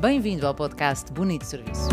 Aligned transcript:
Bem-vindo 0.00 0.46
ao 0.46 0.54
podcast 0.54 1.12
Bonito 1.12 1.44
Serviço. 1.44 1.88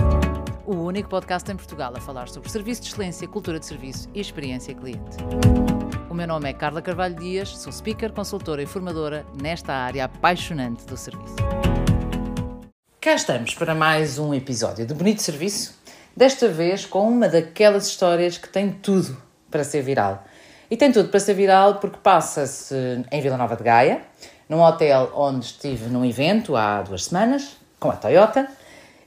O 0.63 0.75
único 0.75 1.09
podcast 1.09 1.51
em 1.51 1.55
Portugal 1.55 1.91
a 1.95 1.99
falar 1.99 2.29
sobre 2.29 2.47
serviço 2.51 2.83
de 2.83 2.89
excelência, 2.89 3.27
cultura 3.27 3.59
de 3.59 3.65
serviço 3.65 4.07
e 4.13 4.21
experiência 4.21 4.75
cliente. 4.75 5.17
O 6.07 6.13
meu 6.13 6.27
nome 6.27 6.47
é 6.47 6.53
Carla 6.53 6.83
Carvalho 6.83 7.15
Dias, 7.15 7.57
sou 7.57 7.73
speaker, 7.73 8.13
consultora 8.13 8.61
e 8.61 8.67
formadora 8.67 9.25
nesta 9.41 9.73
área 9.73 10.05
apaixonante 10.05 10.85
do 10.85 10.95
serviço. 10.95 11.35
Cá 13.01 13.15
estamos 13.15 13.55
para 13.55 13.73
mais 13.73 14.19
um 14.19 14.35
episódio 14.35 14.85
de 14.85 14.93
Bonito 14.93 15.23
Serviço, 15.23 15.75
desta 16.15 16.47
vez 16.47 16.85
com 16.85 17.09
uma 17.09 17.27
daquelas 17.27 17.87
histórias 17.87 18.37
que 18.37 18.47
tem 18.47 18.69
tudo 18.69 19.17
para 19.49 19.63
ser 19.63 19.81
viral. 19.81 20.23
E 20.69 20.77
tem 20.77 20.91
tudo 20.91 21.09
para 21.09 21.19
ser 21.19 21.33
viral 21.33 21.79
porque 21.79 21.97
passa-se 22.03 23.03
em 23.11 23.19
Vila 23.19 23.35
Nova 23.35 23.55
de 23.55 23.63
Gaia, 23.63 24.03
num 24.47 24.61
hotel 24.61 25.11
onde 25.15 25.45
estive 25.45 25.89
num 25.89 26.05
evento 26.05 26.55
há 26.55 26.83
duas 26.83 27.05
semanas, 27.05 27.64
com 27.85 27.91
a 27.91 27.95
Toyota, 27.95 28.47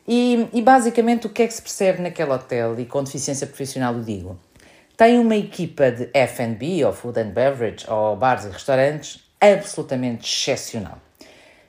e, 0.07 0.49
e 0.53 0.63
basicamente 0.63 1.27
o 1.27 1.31
que 1.31 1.43
é 1.43 1.47
que 1.47 1.53
se 1.53 1.61
percebe 1.61 2.01
naquele 2.01 2.31
hotel, 2.31 2.79
e 2.79 2.87
com 2.87 3.03
deficiência 3.03 3.47
profissional 3.47 3.95
o 3.95 4.03
digo? 4.03 4.39
Tem 4.97 5.19
uma 5.19 5.37
equipa 5.37 5.91
de 5.91 6.09
F&B, 6.15 6.85
ou 6.85 6.93
Food 6.93 7.21
and 7.21 7.31
Beverage, 7.31 7.87
ou 7.89 8.17
bares 8.17 8.45
e 8.45 8.49
restaurantes, 8.49 9.21
absolutamente 9.41 10.25
excepcional. 10.27 10.99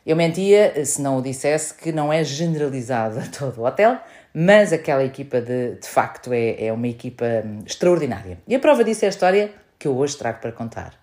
Eu 0.05 0.16
mentia 0.16 0.86
se 0.86 1.02
não 1.02 1.17
o 1.17 1.22
dissesse 1.22 1.73
que 1.73 1.91
não 1.91 2.12
é 2.12 2.23
generalizada 2.23 3.23
todo 3.38 3.59
o 3.59 3.66
hotel, 3.66 3.98
mas 4.34 4.72
aquela 4.72 5.03
equipa 5.03 5.41
de, 5.41 5.76
de 5.76 5.88
facto 5.88 6.31
é, 6.31 6.66
é 6.66 6.73
uma 6.73 6.88
equipa 6.88 7.26
hum, 7.45 7.64
extraordinária. 7.66 8.38
E 8.48 8.55
a 8.55 8.59
prova 8.59 8.84
disso 8.84 9.03
é 9.03 9.08
a 9.08 9.09
história 9.09 9.52
que 9.78 9.88
eu 9.88 9.98
hoje 9.98 10.16
trago 10.17 10.39
para 10.39 10.52
contar. 10.52 10.94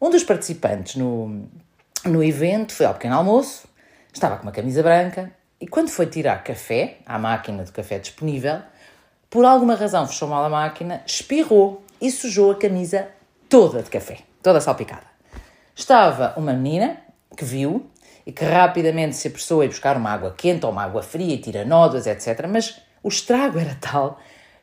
Um 0.00 0.10
dos 0.10 0.24
participantes 0.24 0.96
no, 0.96 1.46
no 2.04 2.22
evento 2.22 2.72
foi 2.72 2.86
ao 2.86 2.94
pequeno 2.94 3.16
almoço, 3.16 3.68
estava 4.12 4.36
com 4.36 4.42
uma 4.42 4.52
camisa 4.52 4.82
branca 4.82 5.32
e 5.60 5.66
quando 5.66 5.88
foi 5.90 6.06
tirar 6.06 6.42
café 6.42 6.98
à 7.06 7.18
máquina 7.18 7.64
de 7.64 7.72
café 7.72 7.98
disponível, 7.98 8.60
por 9.30 9.44
alguma 9.44 9.74
razão 9.74 10.06
fechou 10.06 10.28
mal 10.28 10.44
a 10.44 10.48
máquina, 10.48 11.02
espirrou 11.06 11.84
e 12.00 12.10
sujou 12.10 12.50
a 12.50 12.56
camisa 12.56 13.08
toda 13.48 13.82
de 13.82 13.88
café, 13.88 14.18
toda 14.42 14.60
salpicada. 14.60 15.06
Estava 15.74 16.34
uma 16.36 16.52
menina 16.52 16.98
que 17.36 17.44
viu 17.44 17.88
e 18.26 18.32
que 18.32 18.44
rapidamente 18.44 19.16
se 19.16 19.28
apressou 19.28 19.60
a 19.60 19.64
ir 19.64 19.68
buscar 19.68 19.96
uma 19.96 20.10
água 20.10 20.34
quente 20.36 20.66
ou 20.66 20.72
uma 20.72 20.82
água 20.82 21.02
fria 21.02 21.34
e 21.34 21.38
tira 21.38 21.64
nódoas, 21.64 22.06
etc. 22.06 22.46
Mas 22.48 22.80
o 23.02 23.08
estrago 23.08 23.58
era 23.58 23.76
tal 23.80 24.18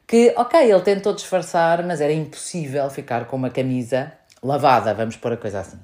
que, 0.05 0.33
ok, 0.35 0.59
ele 0.59 0.81
tentou 0.81 1.13
disfarçar, 1.13 1.83
mas 1.83 2.01
era 2.01 2.11
impossível 2.11 2.89
ficar 2.89 3.25
com 3.25 3.35
uma 3.35 3.49
camisa 3.49 4.11
lavada, 4.41 4.93
vamos 4.93 5.15
pôr 5.15 5.33
a 5.33 5.37
coisa 5.37 5.59
assim. 5.59 5.79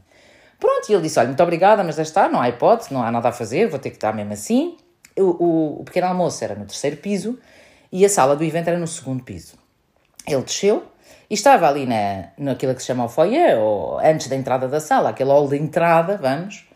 Pronto, 0.60 0.90
e 0.90 0.94
ele 0.94 1.04
disse: 1.04 1.20
Olha, 1.20 1.28
muito 1.28 1.44
obrigada, 1.44 1.84
mas 1.84 1.96
já 1.96 2.04
está, 2.04 2.30
não 2.30 2.42
há 2.42 2.50
hipótese, 2.50 2.94
não 2.94 3.04
há 3.04 3.12
nada 3.12 3.30
a 3.30 3.32
fazer, 3.32 3.68
vou 3.68 3.80
ter 3.80 3.90
que 3.90 3.98
estar 3.98 4.14
mesmo 4.14 4.34
assim. 4.34 4.78
O, 5.18 5.22
o, 5.22 5.82
o 5.82 5.84
pequeno 5.84 6.08
almoço 6.08 6.44
era 6.44 6.56
no 6.56 6.66
terceiro 6.66 6.98
piso 6.98 7.40
e 7.92 8.06
a 8.06 8.10
sala 8.10 8.36
do 8.36 8.44
evento 8.44 8.68
era 8.68 8.78
no 8.78 8.88
segundo 8.88 9.24
piso. 9.24 9.58
Ele 10.28 10.42
desceu 10.42 10.84
e 11.30 11.34
estava 11.34 11.68
ali 11.68 11.86
na, 11.86 12.30
naquilo 12.38 12.76
que 12.76 12.82
se 12.82 12.88
chama 12.88 13.06
o 13.06 13.10
foyer, 13.10 13.58
ou 13.58 14.00
antes 14.00 14.28
da 14.28 14.36
entrada 14.36 14.68
da 14.68 14.80
sala, 14.80 15.10
aquele 15.10 15.30
hall 15.30 15.48
de 15.48 15.58
entrada, 15.58 16.18
vamos, 16.18 16.68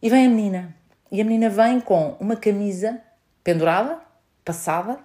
e 0.00 0.08
vem 0.08 0.26
a 0.26 0.28
menina. 0.28 0.74
E 1.10 1.20
a 1.20 1.24
menina 1.24 1.48
vem 1.50 1.80
com 1.80 2.16
uma 2.18 2.36
camisa 2.36 3.00
pendurada, 3.44 3.98
passada, 4.44 4.98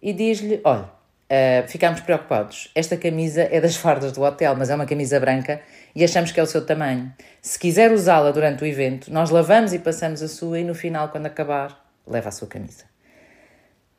e 0.00 0.12
diz-lhe: 0.12 0.60
Olha, 0.64 0.88
uh, 1.30 1.68
ficámos 1.68 2.00
preocupados. 2.00 2.70
Esta 2.74 2.96
camisa 2.96 3.42
é 3.42 3.60
das 3.60 3.76
fardas 3.76 4.12
do 4.12 4.22
hotel, 4.22 4.56
mas 4.56 4.70
é 4.70 4.74
uma 4.74 4.86
camisa 4.86 5.20
branca 5.20 5.60
e 5.94 6.04
achamos 6.04 6.32
que 6.32 6.40
é 6.40 6.42
o 6.42 6.46
seu 6.46 6.64
tamanho. 6.64 7.12
Se 7.40 7.58
quiser 7.58 7.92
usá-la 7.92 8.30
durante 8.30 8.62
o 8.62 8.66
evento, 8.66 9.12
nós 9.12 9.30
lavamos 9.30 9.72
e 9.72 9.78
passamos 9.78 10.22
a 10.22 10.28
sua, 10.28 10.60
e 10.60 10.64
no 10.64 10.74
final, 10.74 11.08
quando 11.08 11.26
acabar, 11.26 11.84
leva 12.06 12.28
a 12.28 12.32
sua 12.32 12.48
camisa. 12.48 12.84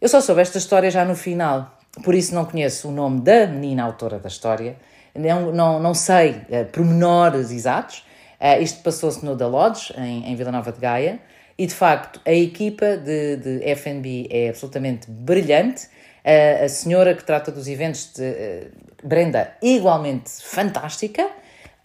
Eu 0.02 0.08
só 0.08 0.21
soube 0.21 0.41
esta 0.41 0.58
história 0.58 0.89
já 0.89 1.03
no 1.03 1.16
final, 1.16 1.77
por 2.03 2.16
isso 2.16 2.33
não 2.33 2.45
conheço 2.45 2.88
o 2.88 2.91
nome 2.91 3.21
da 3.21 3.47
menina 3.47 3.83
autora 3.83 4.17
da 4.17 4.30
história, 4.30 4.77
não, 5.14 5.52
não, 5.52 5.80
não 5.80 5.93
sei 5.93 6.32
uh, 6.32 6.65
pormenores 6.71 7.52
exatos. 7.52 8.05
Uh, 8.39 8.61
isto 8.61 8.82
passou-se 8.82 9.26
no 9.26 9.36
The 9.36 9.45
Lodge, 9.45 9.93
em, 9.98 10.32
em 10.32 10.36
Vila 10.36 10.52
Nova 10.52 10.71
de 10.71 10.80
Gaia, 10.80 11.20
e 11.58 11.65
de 11.65 11.73
facto 11.73 12.21
a 12.26 12.32
equipa 12.32 12.95
de, 12.95 13.36
de 13.36 13.76
FB 13.76 14.30
é 14.32 14.49
absolutamente 14.49 15.11
brilhante. 15.11 15.89
Uh, 16.25 16.65
a 16.65 16.69
senhora 16.69 17.13
que 17.13 17.23
trata 17.23 17.52
dos 17.52 17.67
eventos, 17.67 18.13
de, 18.13 18.23
uh, 18.23 19.07
Brenda, 19.07 19.53
igualmente 19.61 20.30
fantástica. 20.41 21.27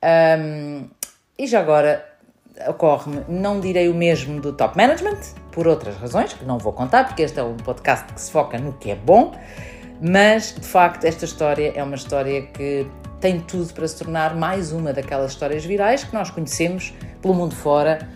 Um, 0.02 0.88
e 1.38 1.46
já 1.46 1.60
agora 1.60 2.04
ocorre-me, 2.68 3.24
não 3.28 3.60
direi 3.60 3.88
o 3.88 3.94
mesmo 3.94 4.40
do 4.40 4.52
top 4.52 4.76
management, 4.76 5.18
por 5.50 5.66
outras 5.66 5.96
razões, 5.96 6.32
que 6.32 6.44
não 6.44 6.58
vou 6.58 6.72
contar, 6.72 7.04
porque 7.06 7.22
este 7.22 7.38
é 7.40 7.42
um 7.42 7.56
podcast 7.56 8.12
que 8.12 8.20
se 8.20 8.30
foca 8.30 8.58
no 8.58 8.72
que 8.74 8.90
é 8.90 8.94
bom, 8.94 9.32
mas 10.00 10.54
de 10.54 10.66
facto 10.66 11.04
esta 11.04 11.24
história 11.24 11.72
é 11.74 11.82
uma 11.82 11.96
história 11.96 12.42
que 12.42 12.86
tem 13.20 13.40
tudo 13.40 13.72
para 13.72 13.88
se 13.88 13.96
tornar 13.96 14.36
mais 14.36 14.70
uma 14.70 14.92
daquelas 14.92 15.32
histórias 15.32 15.64
virais 15.64 16.04
que 16.04 16.12
nós 16.12 16.30
conhecemos 16.30 16.92
pelo 17.22 17.34
mundo 17.34 17.54
fora, 17.54 18.06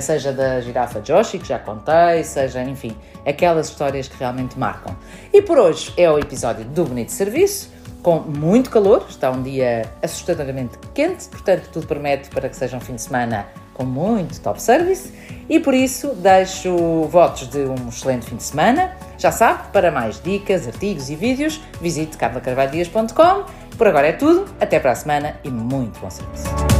seja 0.00 0.32
da 0.32 0.60
girafa 0.60 1.00
Joshi, 1.00 1.38
que 1.38 1.48
já 1.48 1.58
contei, 1.58 2.24
seja, 2.24 2.62
enfim, 2.62 2.96
aquelas 3.26 3.68
histórias 3.68 4.08
que 4.08 4.16
realmente 4.18 4.58
marcam. 4.58 4.96
E 5.32 5.42
por 5.42 5.58
hoje 5.58 5.92
é 5.96 6.10
o 6.10 6.18
episódio 6.18 6.64
do 6.64 6.84
Bonito 6.84 7.12
Serviço 7.12 7.76
com 8.06 8.20
muito 8.20 8.70
calor, 8.70 9.04
está 9.08 9.32
um 9.32 9.42
dia 9.42 9.90
assustadoramente 10.00 10.78
quente, 10.94 11.28
portanto 11.28 11.68
tudo 11.72 11.88
promete 11.88 12.30
para 12.30 12.48
que 12.48 12.54
seja 12.54 12.76
um 12.76 12.80
fim 12.80 12.94
de 12.94 13.02
semana 13.02 13.48
com 13.74 13.84
muito 13.84 14.40
top 14.40 14.62
service 14.62 15.12
e 15.48 15.58
por 15.58 15.74
isso 15.74 16.14
deixo 16.14 17.02
votos 17.10 17.48
de 17.48 17.58
um 17.58 17.88
excelente 17.88 18.26
fim 18.26 18.36
de 18.36 18.44
semana. 18.44 18.96
Já 19.18 19.32
sabe, 19.32 19.72
para 19.72 19.90
mais 19.90 20.20
dicas, 20.22 20.68
artigos 20.68 21.10
e 21.10 21.16
vídeos, 21.16 21.60
visite 21.80 22.16
carlacarvalhadias.com. 22.16 23.44
Por 23.76 23.88
agora 23.88 24.06
é 24.06 24.12
tudo, 24.12 24.46
até 24.60 24.78
para 24.78 24.92
a 24.92 24.94
semana 24.94 25.40
e 25.42 25.50
muito 25.50 25.98
bom 25.98 26.08
serviço. 26.08 26.75